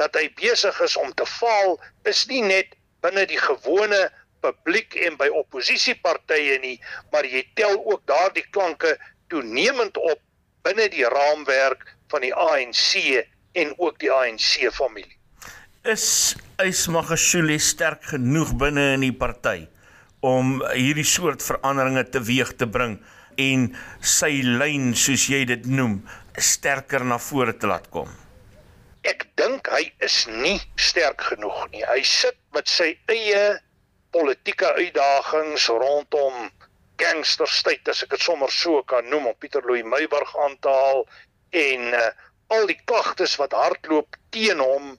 dat 0.00 0.14
hy 0.16 0.28
besig 0.40 0.80
is 0.80 0.96
om 0.96 1.12
te 1.14 1.26
faal 1.26 1.80
is 2.04 2.26
nie 2.26 2.42
net 2.42 2.76
binne 3.04 3.26
die 3.26 3.40
gewone 3.40 4.10
publiek 4.42 4.96
en 5.06 5.16
by 5.20 5.28
oppositiepartye 5.42 6.58
nie, 6.62 6.76
maar 7.14 7.26
jy 7.28 7.44
tel 7.58 7.78
ook 7.80 8.04
daardie 8.10 8.44
klanke 8.50 8.96
toenemend 9.32 9.96
op 9.96 10.20
binne 10.66 10.88
die 10.92 11.06
raamwerk 11.08 11.86
van 12.12 12.24
die 12.26 12.34
ANC 12.34 13.26
en 13.58 13.74
ook 13.78 13.98
die 14.02 14.10
ANC 14.12 14.68
familie. 14.74 15.16
Is 15.88 16.36
Ysmagashule 16.62 17.58
sterk 17.58 18.04
genoeg 18.12 18.52
binne 18.60 18.92
in 18.96 19.06
die 19.06 19.14
party 19.16 19.64
om 20.22 20.60
hierdie 20.70 21.06
soort 21.08 21.42
veranderinge 21.42 22.04
teweeg 22.14 22.52
te 22.60 22.68
bring 22.70 23.00
en 23.42 23.64
sy 24.06 24.42
lyn 24.46 24.92
soos 24.98 25.24
jy 25.32 25.42
dit 25.48 25.66
noem 25.66 25.98
sterker 26.38 27.02
na 27.04 27.18
vore 27.18 27.56
te 27.58 27.66
laat 27.66 27.88
kom? 27.90 28.10
Ek 29.08 29.26
dink 29.40 29.66
hy 29.72 29.88
is 30.06 30.22
nie 30.30 30.60
sterk 30.78 31.24
genoeg 31.32 31.64
nie. 31.72 31.82
Hy 31.82 32.04
sit 32.06 32.38
met 32.54 32.70
sy 32.70 32.92
eie 33.10 33.58
politieke 34.12 34.72
uitdagings 34.78 35.68
rondom 35.68 36.50
gangsterstyd 37.00 37.88
as 37.88 38.02
ek 38.04 38.14
dit 38.14 38.24
sommer 38.24 38.52
so 38.52 38.82
kan 38.88 39.08
noem 39.10 39.30
om 39.30 39.38
Pieter 39.40 39.64
Louw 39.66 39.86
Meyburg 39.88 40.34
aan 40.44 40.58
te 40.64 40.72
haal 40.72 41.06
en 41.62 41.88
uh, 41.96 42.10
al 42.52 42.68
die 42.68 42.78
klagtes 42.84 43.38
wat 43.40 43.56
hardloop 43.56 44.18
teen 44.34 44.60
hom 44.60 44.92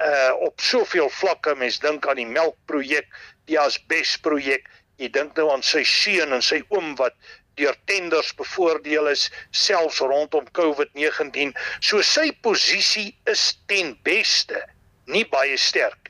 uh 0.00 0.32
op 0.46 0.62
soveel 0.62 1.08
vlakke 1.10 1.56
mens 1.58 1.80
dink 1.82 2.06
aan 2.06 2.20
die 2.20 2.28
melkprojek, 2.30 3.08
die 3.50 3.58
asbesprojek, 3.58 4.68
jy 5.02 5.08
dink 5.10 5.34
nou 5.34 5.48
aan 5.50 5.64
sy 5.66 5.82
seun 5.82 6.36
en 6.36 6.44
sy 6.44 6.60
oom 6.70 6.94
wat 7.00 7.16
deur 7.58 7.74
tenders 7.90 8.30
bevoordeel 8.38 9.10
is 9.10 9.26
selfs 9.50 9.98
rondom 10.00 10.46
COVID-19. 10.56 11.50
So 11.82 12.04
sy 12.06 12.30
posisie 12.46 13.10
is 13.28 13.50
ten 13.66 13.96
beste 14.06 14.62
nie 15.10 15.26
baie 15.26 15.58
sterk 15.58 16.09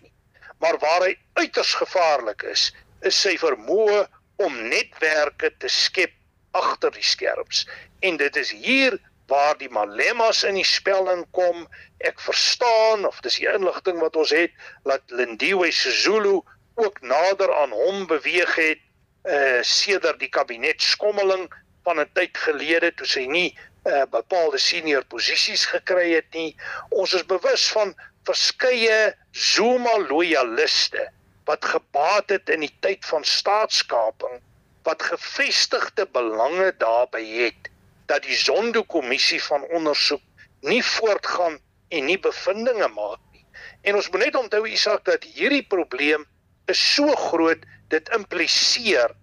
maar 0.61 0.79
waar 0.79 1.07
hy 1.09 1.15
uiters 1.41 1.75
gevaarlik 1.81 2.43
is, 2.53 2.71
is 3.01 3.17
sy 3.17 3.37
vermoë 3.41 4.05
om 4.45 4.57
netwerke 4.69 5.53
te 5.59 5.69
skep 5.69 6.13
agter 6.57 6.93
die 6.93 7.05
skerms. 7.05 7.65
En 8.05 8.17
dit 8.21 8.37
is 8.37 8.51
hier 8.51 8.99
waar 9.31 9.57
die 9.59 9.71
malemmas 9.71 10.43
in 10.45 10.59
die 10.59 10.67
spel 10.67 11.09
inkom. 11.13 11.67
Ek 12.03 12.21
verstaan 12.21 13.07
of 13.07 13.21
dis 13.25 13.39
die 13.41 13.49
inligting 13.51 14.01
wat 14.03 14.17
ons 14.19 14.35
het 14.35 14.55
dat 14.89 15.05
Lindiwe 15.15 15.71
Sisulu 15.73 16.41
ook 16.81 17.01
nader 17.01 17.53
aan 17.55 17.75
hom 17.77 18.07
beweeg 18.11 18.55
het 18.59 18.87
uh 19.29 19.61
sedert 19.67 20.17
die 20.21 20.31
kabinet 20.33 20.81
skommeling 20.81 21.45
van 21.85 22.01
'n 22.01 22.09
tyd 22.17 22.39
gelede 22.41 22.89
toe 22.97 23.07
sy 23.07 23.27
nie 23.29 23.51
uh 23.85 24.07
bepaalde 24.11 24.59
senior 24.59 25.05
posisies 25.05 25.67
gekry 25.69 26.15
het 26.15 26.33
nie. 26.33 26.57
Ons 26.89 27.15
is 27.15 27.27
bewus 27.27 27.69
van 27.73 27.95
verskeie 28.29 29.15
Zuma 29.33 29.97
loyaliste 30.09 31.09
wat 31.49 31.65
gebaat 31.65 32.31
het 32.31 32.51
in 32.53 32.65
die 32.67 32.75
tyd 32.85 33.05
van 33.07 33.25
staatskaping 33.25 34.41
wat 34.89 35.03
gevestigde 35.03 36.07
belange 36.13 36.73
daarbey 36.79 37.25
het 37.27 37.71
dat 38.11 38.25
die 38.27 38.37
Zondo 38.37 38.83
kommissie 38.83 39.41
van 39.43 39.67
ondersoek 39.71 40.23
nie 40.67 40.83
voortgaan 40.85 41.59
en 41.89 42.05
nie 42.05 42.19
bevindinge 42.19 42.89
maak 42.95 43.21
nie. 43.33 43.45
En 43.83 43.97
ons 43.99 44.11
moet 44.11 44.25
net 44.27 44.37
onthou 44.37 44.67
Isak 44.69 45.05
dat 45.09 45.25
hierdie 45.25 45.65
probleem 45.67 46.27
is 46.71 46.81
so 46.95 47.15
groot 47.31 47.65
dit 47.91 48.13
impliseer 48.15 49.15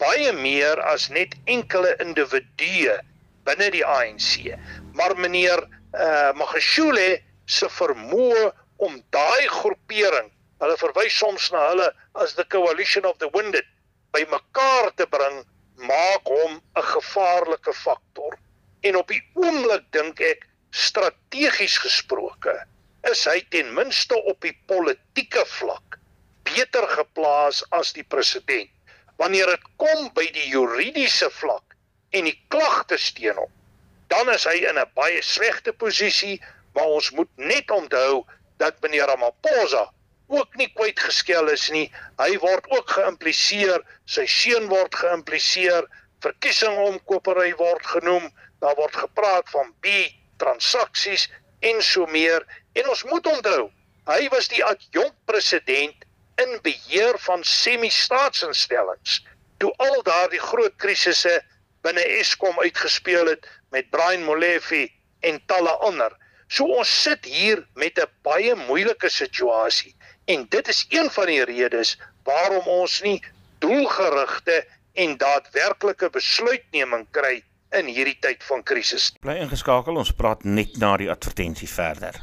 baie 0.00 0.32
meer 0.36 0.80
as 0.90 1.08
net 1.12 1.34
enkele 1.50 1.94
individue 2.02 2.96
binne 3.44 3.70
die 3.74 3.84
ANC. 3.84 4.54
Maar 4.96 5.16
meneer 5.20 5.64
uh 5.94 6.32
Magashule 6.36 7.20
se 7.46 7.68
vermoë 7.68 8.52
om 8.86 8.96
daai 9.14 9.46
groepering, 9.48 10.30
hulle 10.62 10.76
verwys 10.80 11.16
soms 11.18 11.50
na 11.52 11.68
hulle 11.70 11.88
as 12.22 12.34
the 12.34 12.44
coalition 12.44 13.04
of 13.04 13.18
the 13.18 13.30
wounded, 13.34 13.66
bymekaar 14.14 14.92
te 14.96 15.06
bring, 15.10 15.42
maak 15.76 16.24
hom 16.30 16.60
'n 16.76 16.86
gevaarlike 16.94 17.72
faktor. 17.72 18.38
En 18.82 18.96
op 18.96 19.08
die 19.08 19.22
oomblik 19.34 19.90
dink 19.92 20.20
ek 20.20 20.46
strategies 20.70 21.78
gesproke 21.78 22.54
is 23.10 23.24
hy 23.28 23.40
ten 23.50 23.74
minste 23.74 24.16
op 24.30 24.40
die 24.40 24.56
politieke 24.66 25.44
vlak 25.46 25.98
beter 26.48 26.86
geplaas 26.88 27.62
as 27.70 27.92
die 27.92 28.04
president. 28.04 28.70
Wanneer 29.16 29.46
dit 29.46 29.66
kom 29.76 30.08
by 30.14 30.26
die 30.34 30.48
juridiese 30.50 31.30
vlak 31.30 31.76
en 32.10 32.24
die 32.24 32.38
klagtes 32.48 33.12
teen 33.12 33.36
hom, 33.38 33.50
dan 34.08 34.30
is 34.32 34.44
hy 34.44 34.56
in 34.68 34.78
'n 34.78 34.90
baie 34.94 35.22
slegte 35.22 35.72
posisie 35.72 36.40
maar 36.74 36.90
ons 36.98 37.10
moet 37.16 37.30
net 37.36 37.70
onthou 37.70 38.24
dat 38.62 38.80
meneer 38.82 39.06
Ramaphosa 39.10 39.86
ook 40.32 40.56
nie 40.56 40.70
kwyt 40.74 41.00
geskel 41.00 41.50
is 41.52 41.68
nie. 41.70 41.86
Hy 42.18 42.38
word 42.42 42.66
ook 42.72 42.90
geïmpliseer, 42.96 43.82
sy 44.08 44.24
seun 44.30 44.68
word 44.72 44.94
geïmpliseer, 44.94 45.86
verkiesing 46.24 46.76
omkopery 46.88 47.52
word 47.60 47.86
genoem, 47.86 48.30
daar 48.64 48.76
word 48.80 48.96
gepraat 48.96 49.50
van 49.52 49.72
B 49.84 50.08
transaksies 50.42 51.28
en 51.60 51.82
so 51.84 52.06
meer 52.10 52.44
en 52.74 52.88
ons 52.90 53.04
moet 53.10 53.26
onthou 53.30 53.70
Hy 54.04 54.26
was 54.28 54.50
die 54.52 54.60
adjunkt 54.60 55.16
president 55.24 56.02
in 56.42 56.58
beheer 56.64 57.16
van 57.24 57.40
semi-staatsinstellings 57.48 59.22
toe 59.62 59.70
al 59.80 60.02
daardie 60.04 60.42
groot 60.42 60.74
krisisse 60.82 61.32
binne 61.86 62.04
Eskom 62.18 62.58
uitgespeel 62.60 63.30
het 63.32 63.48
met 63.72 63.88
Brian 63.94 64.26
Molefe 64.28 64.82
en 65.24 65.40
talle 65.48 65.72
ander. 65.88 66.12
So 66.54 66.68
ons 66.78 66.90
sit 67.02 67.24
hier 67.26 67.64
met 67.74 67.98
'n 67.98 68.06
baie 68.22 68.54
moeilike 68.68 69.08
situasie 69.10 69.94
en 70.24 70.46
dit 70.48 70.68
is 70.68 70.86
een 70.88 71.10
van 71.10 71.26
die 71.26 71.44
redes 71.44 71.98
waarom 72.22 72.66
ons 72.66 73.00
nie 73.02 73.22
doelgerigte 73.58 74.64
en 74.92 75.16
daadwerklike 75.16 76.10
besluitneming 76.10 77.06
kry 77.10 77.42
in 77.74 77.86
hierdie 77.86 78.16
tyd 78.20 78.44
van 78.46 78.62
krisis. 78.62 79.10
Bly 79.20 79.34
ingeskakel, 79.42 79.96
ons 79.96 80.12
praat 80.12 80.44
net 80.44 80.76
na 80.78 80.96
die 80.96 81.10
advertensie 81.10 81.68
verder. 81.68 82.22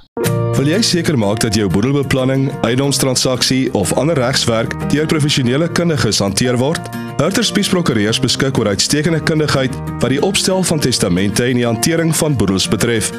Wil 0.55 0.67
jy 0.67 0.81
seker 0.81 1.17
maak 1.17 1.39
dat 1.39 1.55
jou 1.55 1.67
boedelbeplanning, 1.67 2.47
eiendomstransaksie 2.63 3.73
of 3.73 3.91
ander 3.93 4.15
regswerk 4.15 4.71
deur 4.93 5.05
professionele 5.05 5.67
kundiges 5.71 6.19
hanteer 6.19 6.57
word? 6.57 6.79
Hurter 7.19 7.43
Spies 7.43 7.69
Prokureurs 7.69 8.19
beskik 8.19 8.57
oor 8.57 8.67
uitstekende 8.67 9.19
kundigheid 9.23 9.75
wat 9.99 10.09
die 10.09 10.23
opstel 10.23 10.63
van 10.63 10.79
testamente 10.79 11.43
en 11.43 11.59
die 11.59 11.67
hantering 11.67 12.15
van 12.15 12.37
boedels 12.37 12.67
betref. 12.67 13.11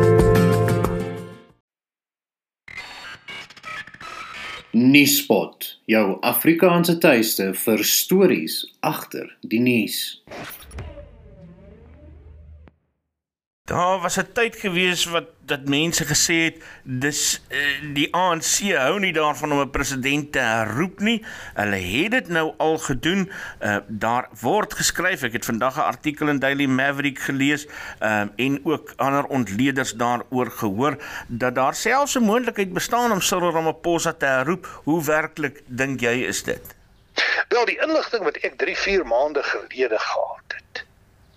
Nuuspot, 4.73 5.67
jou 5.85 6.15
Afrikaanse 6.25 6.95
tuiste 6.97 7.51
vir 7.61 7.83
stories 7.85 8.55
agter 8.81 9.27
die 9.45 9.61
nuus. 9.61 9.99
Daar 13.71 14.01
was 14.01 14.17
'n 14.19 14.33
tyd 14.33 14.57
gewees 14.57 15.05
wat 15.05 15.29
dat 15.45 15.69
mense 15.69 16.05
gesê 16.05 16.35
het 16.35 16.57
dis 16.83 17.43
uh, 17.49 17.95
die 17.95 18.15
ANC 18.15 18.75
hou 18.75 18.99
nie 18.99 19.13
daarvan 19.13 19.53
om 19.53 19.61
'n 19.61 19.71
president 19.71 20.33
te 20.33 20.39
herroep 20.39 20.99
nie. 21.01 21.25
Hulle 21.55 21.77
het 21.77 22.11
dit 22.11 22.29
nou 22.29 22.55
al 22.57 22.79
gedoen. 22.79 23.31
Uh, 23.61 23.77
daar 23.89 24.29
word 24.41 24.75
geskryf. 24.75 25.23
Ek 25.23 25.33
het 25.33 25.45
vandag 25.45 25.77
'n 25.77 25.91
artikel 25.95 26.29
in 26.29 26.39
Daily 26.39 26.67
Maverick 26.67 27.19
gelees 27.19 27.67
uh, 28.01 28.25
en 28.37 28.61
ook 28.65 28.93
ander 28.97 29.25
ontleeders 29.25 29.93
daaroor 29.93 30.51
gehoor 30.51 30.97
dat 31.27 31.55
daar 31.55 31.75
selfs 31.75 32.15
'n 32.15 32.23
moontlikheid 32.23 32.73
bestaan 32.73 33.13
om 33.13 33.21
Cyril 33.21 33.53
Ramaphosa 33.53 34.13
te 34.13 34.27
herroep. 34.27 34.81
Hoe 34.85 35.05
werklik 35.05 35.63
dink 35.67 36.01
jy 36.01 36.27
is 36.27 36.43
dit? 36.43 36.75
Wel, 37.49 37.65
die 37.65 37.81
inligting 37.81 38.23
wat 38.25 38.37
ek 38.37 38.55
3-4 38.57 39.07
maande 39.07 39.43
gelede 39.43 39.99
gehad 39.99 40.45
het 40.49 40.85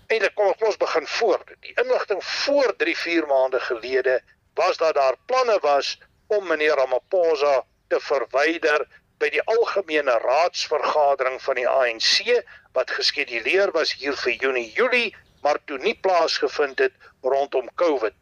Eintlik 0.06 0.34
kom 0.38 0.52
ons 0.66 0.76
begin 0.78 1.06
voor. 1.06 1.40
Die 1.60 1.72
inligting 1.82 2.24
voor 2.24 2.74
3-4 2.82 3.26
maande 3.26 3.60
gelede 3.60 4.20
was 4.54 4.76
dat 4.76 4.94
daar 4.94 5.16
planne 5.26 5.58
was 5.60 5.98
om 6.26 6.46
meneer 6.46 6.74
Ramaphosa 6.78 7.64
te 7.88 8.00
verwyder 8.00 8.86
by 9.18 9.30
die 9.34 9.42
algemene 9.42 10.14
raadsvergadering 10.22 11.40
van 11.42 11.58
die 11.58 11.66
ANC 11.68 12.44
wat 12.76 12.94
geskeduleer 12.98 13.72
was 13.74 13.94
hier 13.98 14.14
vir 14.22 14.32
Junie 14.32 14.70
Julie, 14.76 15.16
maar 15.42 15.58
toe 15.64 15.78
nie 15.82 15.96
plaasgevind 16.06 16.78
het 16.78 16.94
rondom 17.22 17.68
COVID. 17.74 18.14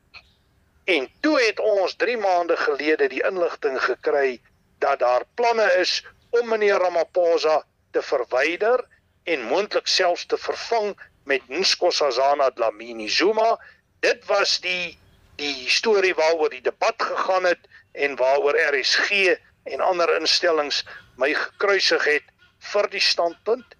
En 0.85 1.09
toe 1.21 1.37
het 1.41 1.61
ons 1.61 1.97
3 2.01 2.17
maande 2.17 2.57
gelede 2.57 3.09
die 3.13 3.25
inligting 3.25 3.81
gekry 3.83 4.41
dat 4.79 4.99
daar 5.05 5.25
planne 5.35 5.69
is 5.81 6.01
om 6.31 6.49
meneer 6.49 6.81
Ramaphosa 6.81 7.63
te 7.93 8.03
verwyder 8.03 8.85
en 9.25 9.51
moontlik 9.53 9.87
selfs 9.87 10.27
te 10.27 10.39
vervang 10.39 10.95
met 11.25 11.49
Nkosazana 11.49 12.51
Dlamini 12.51 13.09
Zuma. 13.09 13.57
Dit 14.01 14.25
was 14.29 14.61
die 14.61 14.99
die 15.37 15.71
storie 15.71 16.15
waaroor 16.15 16.51
die 16.51 16.63
debat 16.63 16.95
gegaan 17.03 17.45
het 17.45 17.59
en 17.93 18.17
waaroor 18.17 18.55
RSG 18.55 19.35
en 19.65 19.81
ander 19.81 20.13
instellings 20.21 20.85
my 21.19 21.33
gekruisig 21.35 22.05
het 22.05 22.29
vir 22.71 22.89
die 22.93 23.03
standpunt. 23.03 23.75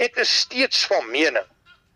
Ek 0.00 0.16
is 0.20 0.32
steeds 0.46 0.86
van 0.88 1.10
mening 1.10 1.44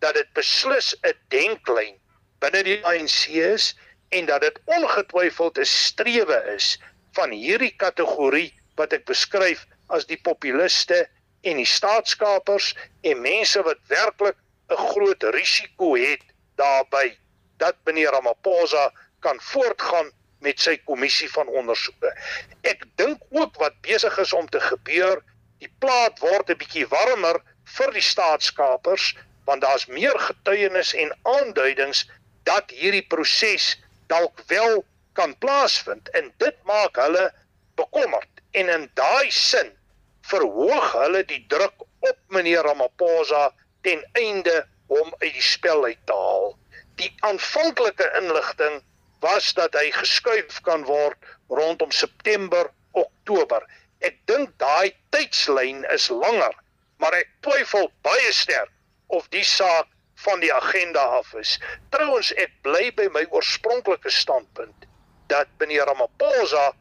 dat 0.01 0.17
dit 0.17 0.29
beslis 0.37 0.93
'n 1.01 1.17
denklyn 1.33 1.97
binne 2.41 2.63
die 2.63 2.79
ANC 2.85 3.27
is 3.29 3.73
en 4.09 4.25
dat 4.25 4.41
dit 4.41 4.59
ongetwyfeld 4.65 5.57
'n 5.57 5.65
strewe 5.65 6.39
is 6.55 6.77
van 7.17 7.31
hierdie 7.31 7.73
kategorie 7.77 8.53
wat 8.75 8.93
ek 8.93 9.05
beskryf 9.05 9.65
as 9.89 10.05
die 10.05 10.19
populiste 10.21 11.07
en 11.41 11.57
die 11.57 11.65
staatskapers 11.65 12.73
en 13.01 13.21
mense 13.21 13.61
wat 13.63 13.79
werklik 13.87 14.37
'n 14.71 14.77
groot 14.91 15.23
risiko 15.23 15.95
het 15.95 16.23
daarbey 16.55 17.17
dat 17.57 17.75
meneer 17.83 18.11
Ramaphosa 18.11 18.91
kan 19.19 19.37
voortgaan 19.41 20.11
met 20.39 20.59
sy 20.59 20.77
kommissie 20.85 21.29
van 21.31 21.47
ondersoeke. 21.47 22.13
Ek 22.61 22.83
dink 22.95 23.21
ook 23.29 23.57
wat 23.61 23.81
besig 23.81 24.17
is 24.17 24.33
om 24.33 24.49
te 24.49 24.59
gebeur, 24.59 25.21
die 25.61 25.71
plaat 25.79 26.19
word 26.19 26.49
'n 26.49 26.57
bietjie 26.57 26.87
warmer 26.87 27.41
vir 27.77 27.91
die 27.91 28.07
staatskapers 28.13 29.13
want 29.45 29.61
daar's 29.61 29.85
meer 29.85 30.17
getuienis 30.19 30.93
en 30.93 31.13
aanduidings 31.21 32.09
dat 32.43 32.71
hierdie 32.71 33.05
proses 33.13 33.75
dalk 34.07 34.41
wel 34.47 34.83
kan 35.13 35.37
plaasvind 35.37 36.09
en 36.17 36.31
dit 36.37 36.57
maak 36.63 36.95
hulle 36.95 37.31
bekommerd 37.75 38.43
en 38.51 38.69
in 38.69 38.89
daai 38.93 39.31
sin 39.31 39.71
verhoog 40.31 40.91
hulle 40.91 41.23
die 41.25 41.43
druk 41.47 41.85
op 41.99 42.17
meneer 42.27 42.63
Ramaphosa 42.65 43.49
ten 43.87 44.03
einde 44.19 44.61
hom 44.91 45.13
uit 45.19 45.33
die 45.33 45.45
spel 45.45 45.85
uit 45.85 46.01
te 46.05 46.15
haal. 46.15 46.55
Die 46.99 47.11
aanvanklike 47.27 48.07
inligting 48.19 48.81
was 49.21 49.53
dat 49.57 49.75
hy 49.77 49.91
geskuif 49.95 50.59
kan 50.65 50.83
word 50.89 51.17
rondom 51.49 51.91
September, 51.91 52.69
Oktober. 52.97 53.63
Ek 54.01 54.17
dink 54.29 54.53
daai 54.61 54.93
tydslyn 55.13 55.85
is 55.93 56.09
langer, 56.09 56.53
maar 56.97 57.15
ek 57.17 57.29
twyfel 57.45 57.89
baie 58.05 58.33
sterk 58.33 58.71
of 59.13 59.27
die 59.35 59.45
saak 59.45 59.89
van 60.25 60.41
die 60.41 60.53
agenda 60.53 61.01
af 61.19 61.33
is. 61.37 61.57
Trouwens 61.93 62.31
ek 62.41 62.53
bly 62.65 62.89
by 62.97 63.07
my 63.13 63.23
oorspronklike 63.29 64.11
standpunt 64.13 64.87
dat 65.31 65.49
meneer 65.61 65.87
Ramaphosa 65.87 66.71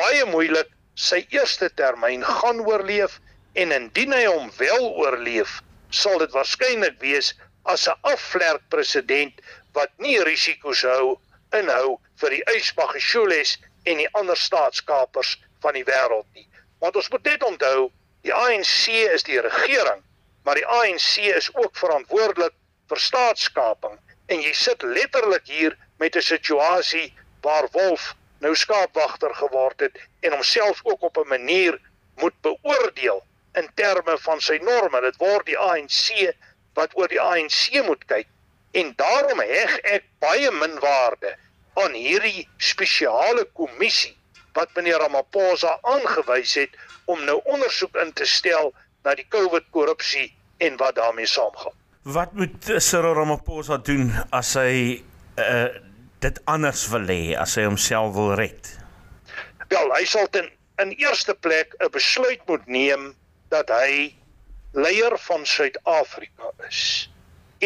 baie 0.00 0.24
moeilik 0.28 0.70
sy 0.98 1.22
eerste 1.32 1.70
termyn 1.78 2.24
gaan 2.26 2.60
oorleef 2.66 3.20
en 3.60 3.72
indien 3.74 4.12
hy 4.14 4.24
hom 4.26 4.50
wel 4.58 4.88
oorleef, 5.02 5.60
sal 5.90 6.18
dit 6.18 6.32
waarskynlik 6.32 6.98
wees 7.00 7.34
as 7.62 7.88
'n 7.88 7.98
afvlerk 8.02 8.62
president 8.68 9.40
wat 9.72 9.90
nie 9.98 10.18
risiko's 10.24 10.82
hou 10.82 11.18
inhou 11.52 11.98
vir 12.20 12.30
die 12.30 12.44
Ysmagishules 12.56 13.58
en 13.84 13.96
die 13.96 14.08
ander 14.12 14.36
staatskapers 14.36 15.38
van 15.60 15.74
die 15.74 15.84
wêreld 15.84 16.26
nie. 16.34 16.48
Want 16.80 16.96
ons 16.96 17.10
moet 17.10 17.24
net 17.24 17.42
onthou, 17.44 17.90
die 18.22 18.34
ANC 18.34 18.88
is 18.88 19.22
die 19.22 19.40
regering, 19.40 20.02
maar 20.44 20.54
die 20.54 20.66
ANC 20.66 21.18
is 21.36 21.50
ook 21.54 21.76
verantwoordelik 21.76 22.54
vir 22.88 22.98
staatskaping 22.98 23.98
en 24.28 24.42
jy 24.42 24.52
sit 24.54 24.82
letterlik 24.82 25.46
hier 25.46 25.76
met 25.98 26.16
'n 26.16 26.22
situasie 26.22 27.14
waar 27.42 27.68
Wolf 27.72 28.14
nou 28.40 28.54
skaapwagter 28.56 29.34
geword 29.34 29.80
het 29.80 29.98
en 30.20 30.32
homself 30.32 30.80
ook 30.82 31.02
op 31.02 31.16
'n 31.16 31.28
manier 31.28 31.80
moet 32.16 32.40
beoordeel 32.40 33.24
in 33.58 33.68
terme 33.74 34.18
van 34.18 34.40
sy 34.40 34.58
norme. 34.62 35.00
Dit 35.00 35.18
word 35.18 35.46
die 35.46 35.58
ANC 35.58 36.34
wat 36.78 36.94
oor 36.98 37.08
die 37.10 37.20
ANC 37.20 37.82
moet 37.86 38.04
kyk 38.06 38.28
en 38.78 38.92
daarom 38.96 39.40
heg 39.42 39.72
ek 39.90 40.04
baie 40.22 40.50
min 40.54 40.76
waarde 40.82 41.34
aan 41.80 41.94
hierdie 41.98 42.46
spesiale 42.62 43.44
kommissie 43.58 44.14
wat 44.54 44.70
meneer 44.76 45.02
Ramaphosa 45.02 45.76
aangewys 45.82 46.54
het 46.58 46.76
om 47.10 47.22
nou 47.26 47.40
ondersoek 47.50 47.96
in 48.02 48.12
te 48.14 48.26
stel 48.26 48.72
na 49.04 49.14
die 49.18 49.26
COVID 49.30 49.70
korrupsie 49.74 50.28
en 50.62 50.76
wat 50.78 50.98
daarmee 50.98 51.26
saamgaan. 51.26 51.74
Wat 52.02 52.32
moet 52.32 52.70
Cyril 52.78 53.14
Ramaphosa 53.18 53.78
doen 53.84 54.10
as 54.34 54.54
hy 54.58 55.02
uh, 55.38 55.68
dit 56.22 56.40
anders 56.50 56.86
wil 56.92 57.06
hê, 57.10 57.34
as 57.38 57.56
hy 57.58 57.66
homself 57.68 58.14
wil 58.16 58.34
red? 58.38 58.72
Wel, 59.70 59.92
hy 59.94 60.04
sal 60.08 60.28
ten 60.34 60.50
in 60.82 60.94
eerste 60.98 61.34
plek 61.34 61.74
'n 61.78 61.90
besluit 61.92 62.40
moet 62.48 62.66
neem 62.66 63.12
dat 63.50 63.70
hy 63.74 64.14
leier 64.72 65.16
van 65.26 65.46
Suid-Afrika 65.46 66.52
is 66.68 67.10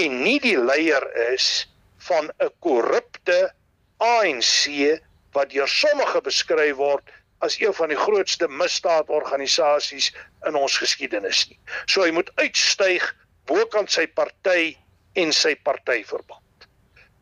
en 0.01 0.23
nie 0.25 0.38
die 0.42 0.57
leier 0.59 1.05
is 1.31 1.66
van 2.09 2.31
'n 2.40 2.51
korrupte 2.64 3.53
ANC 3.99 5.01
wat 5.37 5.51
deur 5.51 5.68
sommige 5.68 6.20
beskryf 6.20 6.77
word 6.77 7.11
as 7.44 7.61
een 7.61 7.75
van 7.75 7.88
die 7.92 7.99
grootste 7.99 8.49
misdaadorganisasies 8.49 10.12
in 10.49 10.57
ons 10.57 10.79
geskiedenis 10.79 11.49
nie. 11.49 11.59
So 11.87 12.03
hy 12.03 12.11
moet 12.11 12.31
uitstyg 12.40 13.05
bokant 13.47 13.92
sy 13.92 14.07
party 14.07 14.77
en 15.20 15.33
sy 15.33 15.55
partyverband. 15.66 16.68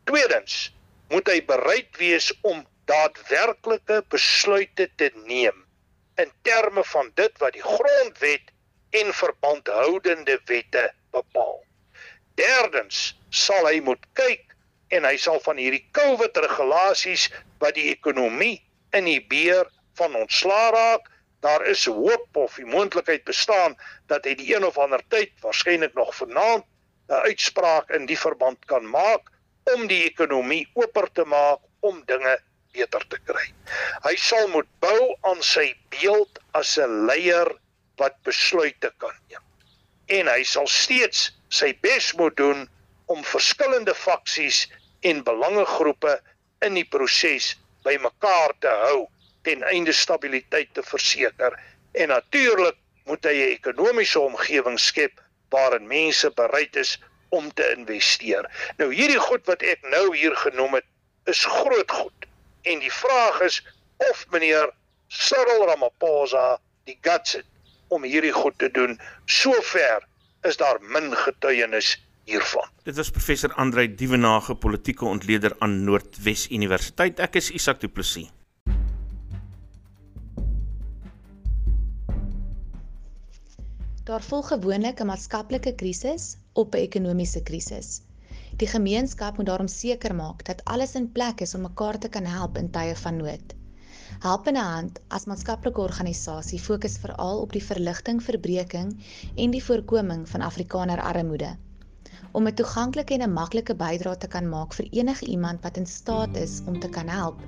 Tweedens 0.07 0.71
moet 1.11 1.27
hy 1.27 1.41
bereid 1.45 1.91
wees 1.99 2.31
om 2.41 2.63
daadwerklike 2.89 4.01
besluite 4.09 4.89
te 4.95 5.11
neem 5.27 5.65
in 6.21 6.31
terme 6.47 6.83
van 6.83 7.11
dit 7.15 7.37
wat 7.43 7.53
die 7.57 7.65
grondwet 7.65 8.52
en 8.99 9.13
verbandhoudende 9.13 10.39
wette 10.45 10.83
bepaal. 11.11 11.59
Derdens 12.39 13.13
sal 13.29 13.67
hy 13.69 13.79
moet 13.85 14.03
kyk 14.17 14.53
en 14.93 15.07
hy 15.07 15.15
sal 15.21 15.39
van 15.45 15.57
hierdie 15.61 15.85
COVID 15.97 16.37
regulasies 16.45 17.29
wat 17.61 17.77
die 17.77 17.89
ekonomie 17.93 18.59
in 18.93 19.09
die 19.09 19.21
beer 19.29 19.69
van 19.97 20.15
ontslaa 20.17 20.69
raak, 20.73 21.09
daar 21.43 21.65
is 21.67 21.85
hoop 21.89 22.37
of 22.39 22.55
die 22.55 22.69
moontlikheid 22.69 23.25
bestaan 23.27 23.75
dat 24.11 24.25
hy 24.25 24.35
die 24.39 24.53
een 24.53 24.65
of 24.65 24.77
ander 24.79 25.01
tyd 25.13 25.33
waarskynlik 25.43 25.97
nog 25.97 26.13
vanaand 26.15 26.65
'n 27.09 27.25
uitspraak 27.29 27.89
in 27.97 28.05
die 28.05 28.17
verband 28.17 28.65
kan 28.65 28.85
maak 28.89 29.29
om 29.73 29.87
die 29.87 30.03
ekonomie 30.05 30.67
oper 30.73 31.09
te 31.13 31.25
maak 31.25 31.59
om 31.79 32.03
dinge 32.05 32.37
beter 32.73 33.03
te 33.07 33.19
kry. 33.27 33.45
Hy 34.07 34.15
sal 34.15 34.47
moet 34.53 34.69
bou 34.79 35.15
aan 35.29 35.41
sy 35.41 35.73
beeld 35.89 36.39
as 36.53 36.77
'n 36.77 37.05
leier 37.09 37.51
wat 38.01 38.15
besluite 38.23 38.91
kan 38.97 39.13
neem. 39.29 39.41
En 40.05 40.27
hy 40.27 40.43
sal 40.47 40.67
steeds 40.67 41.31
sy 41.53 41.71
bes 41.85 42.11
moet 42.19 42.35
doen 42.37 42.65
om 43.11 43.23
verskillende 43.23 43.95
faksies 43.95 44.65
en 45.01 45.23
belangegroepe 45.23 46.17
in 46.65 46.77
die 46.79 46.87
proses 46.87 47.53
bymekaar 47.83 48.55
te 48.63 48.71
hou 48.85 49.05
ten 49.43 49.63
einde 49.67 49.91
stabiliteit 49.91 50.71
te 50.73 50.83
verseker. 50.83 51.59
En 51.91 52.07
natuurlik 52.07 52.77
moet 53.05 53.23
hy 53.27 53.35
'n 53.35 53.55
ekonomiese 53.59 54.19
omgewing 54.19 54.79
skep 54.79 55.19
waarin 55.49 55.87
mense 55.87 56.31
bereid 56.31 56.75
is 56.75 56.99
om 57.29 57.53
te 57.53 57.65
investeer. 57.77 58.49
Nou 58.77 58.93
hierdie 58.93 59.19
goed 59.19 59.45
wat 59.45 59.61
ek 59.61 59.81
nou 59.81 60.15
hier 60.15 60.35
genoem 60.35 60.73
het, 60.73 60.85
is 61.25 61.45
groot 61.45 61.91
goed. 61.91 62.25
En 62.61 62.79
die 62.79 62.91
vraag 62.93 63.41
is 63.41 63.61
of 63.97 64.25
meneer 64.31 64.71
Cyril 65.07 65.67
Ramaphosa 65.67 66.59
die 66.87 66.97
guts 67.01 67.33
het 67.33 67.45
om 67.93 68.03
hierdie 68.03 68.33
goed 68.35 68.57
te 68.57 68.69
doen. 68.71 68.97
Sover 69.25 70.07
is 70.47 70.57
daar 70.57 70.79
min 70.81 71.13
getuienis 71.15 71.95
hiervan. 72.27 72.69
Dit 72.83 72.95
was 72.95 73.09
professor 73.09 73.53
Andrei 73.53 73.87
Dievenage, 73.95 74.55
politieke 74.55 75.05
ontleder 75.05 75.55
aan 75.59 75.83
Noordwes 75.83 76.47
Universiteit. 76.51 77.19
Ek 77.19 77.35
is 77.39 77.51
Isak 77.51 77.81
Du 77.83 77.87
Plessis. 77.87 78.31
Daar 84.03 84.23
volg 84.23 84.47
gewoonlik 84.51 84.99
'n 84.99 85.05
maatskaplike 85.07 85.75
krisis 85.75 86.35
op 86.53 86.75
'n 86.75 86.83
ekonomiese 86.87 87.43
krisis. 87.43 88.01
Die 88.57 88.67
gemeenskap 88.67 89.37
moet 89.37 89.45
daarom 89.45 89.67
seker 89.67 90.15
maak 90.15 90.45
dat 90.45 90.63
alles 90.63 90.95
in 90.95 91.11
plek 91.11 91.41
is 91.41 91.55
om 91.55 91.61
mekaar 91.61 91.97
te 91.99 92.09
kan 92.09 92.25
help 92.25 92.57
in 92.57 92.69
tye 92.71 92.95
van 92.95 93.17
nood. 93.17 93.55
Helpende 94.21 94.59
Hand 94.59 94.99
as 95.07 95.25
maatskaplike 95.25 95.81
organisasie 95.81 96.59
fokus 96.59 96.97
veral 97.01 97.39
op 97.41 97.51
die 97.51 97.63
verligting, 97.63 98.21
verbreeking 98.23 98.93
en 99.35 99.51
die 99.51 99.63
voorkoming 99.63 100.29
van 100.29 100.41
Afrikaner 100.41 101.01
armoede. 101.01 101.55
Om 102.31 102.47
'n 102.47 102.53
toeganklike 102.53 103.13
en 103.13 103.23
'n 103.23 103.33
maklike 103.33 103.75
bydrae 103.75 104.17
te 104.17 104.27
kan 104.27 104.49
maak 104.49 104.73
vir 104.73 104.87
enige 104.91 105.25
iemand 105.25 105.61
wat 105.63 105.77
in 105.77 105.85
staat 105.85 106.37
is 106.37 106.61
om 106.65 106.79
te 106.79 106.89
kan 106.89 107.07
help, 107.07 107.41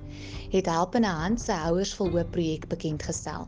het 0.52 0.66
Helpende 0.66 1.08
Hand 1.08 1.42
se 1.42 1.52
Houers 1.52 1.94
vol 1.94 2.10
Hoop 2.10 2.32
projek 2.32 2.68
bekend 2.68 3.04
gestel. 3.04 3.48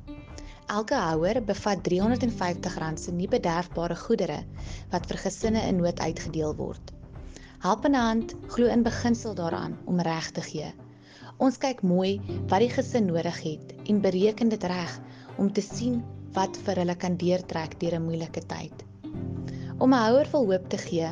Elke 0.67 0.95
houer 0.95 1.43
bevat 1.43 1.77
R350 1.87 2.97
se 2.99 3.11
nie 3.11 3.27
bederfbare 3.27 3.95
goedere 3.95 4.43
wat 4.91 5.05
vir 5.05 5.17
gesinne 5.17 5.61
in 5.67 5.75
nood 5.75 5.99
uitgedeel 5.99 6.55
word. 6.55 6.91
Helpende 7.59 7.97
Hand 7.97 8.35
glo 8.47 8.65
in 8.65 8.83
beginsel 8.83 9.33
daaraan 9.35 9.77
om 9.85 10.01
reg 10.01 10.31
te 10.31 10.41
gee. 10.41 10.73
Ons 11.37 11.59
kyk 11.61 11.83
mooi 11.85 12.17
wat 12.49 12.63
die 12.63 12.71
gesin 12.73 13.05
nodig 13.11 13.35
het 13.43 13.73
en 13.91 13.99
bereken 14.01 14.49
dit 14.49 14.63
reg 14.71 14.93
om 15.37 15.51
te 15.53 15.61
sien 15.61 15.99
wat 16.37 16.57
vir 16.65 16.75
hulle 16.81 16.95
kan 17.03 17.17
deurtrek 17.21 17.71
deur 17.81 17.95
'n 17.97 18.05
moeilike 18.05 18.43
tyd. 18.53 18.75
Om 19.77 19.89
'n 19.93 20.03
houer 20.05 20.27
vol 20.33 20.45
hoop 20.51 20.65
te 20.69 20.77
gee 20.77 21.09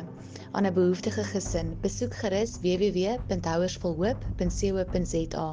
aan 0.52 0.66
'n 0.66 0.74
behoeftige 0.74 1.24
gesin, 1.30 1.68
besoek 1.80 2.14
gerus 2.22 2.52
www.houersvolhoop.co.za 2.64 5.48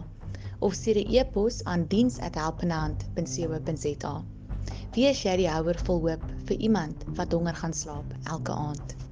of 0.59 0.73
stuur 0.73 0.97
'n 1.03 1.09
e-pos 1.19 1.63
aan 1.63 1.85
diens@helpendehand.co.za. 1.87 4.23
Wie 4.93 5.07
is 5.09 5.23
jy 5.23 5.35
die 5.37 5.49
houer 5.49 5.79
vol 5.85 5.99
hoop 6.07 6.23
vir 6.45 6.57
iemand 6.57 7.05
wat 7.15 7.31
honger 7.31 7.55
gaan 7.55 7.73
slaap 7.73 8.13
elke 8.23 8.51
aand? 8.51 9.02